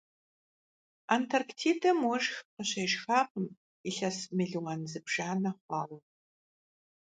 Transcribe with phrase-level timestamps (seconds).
[1.15, 3.47] Антарктидэм уэшх къыщешхакъым
[3.89, 5.97] илъэс мелуан зыбжанэ хъуауэ.